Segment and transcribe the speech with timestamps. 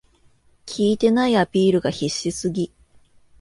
[0.65, 2.71] 効いてないアピールが必死すぎ